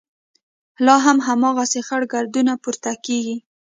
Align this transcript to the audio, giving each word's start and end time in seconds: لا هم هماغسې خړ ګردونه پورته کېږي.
لا 0.85 0.95
هم 1.05 1.17
هماغسې 1.27 1.79
خړ 1.87 2.01
ګردونه 2.13 2.53
پورته 2.63 2.91
کېږي. 3.05 3.37